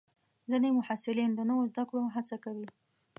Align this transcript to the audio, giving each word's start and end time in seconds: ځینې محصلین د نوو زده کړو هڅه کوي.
ځینې 0.49 0.69
محصلین 0.77 1.31
د 1.35 1.39
نوو 1.49 1.63
زده 1.71 1.83
کړو 1.89 2.03
هڅه 2.15 2.35
کوي. 2.43 2.67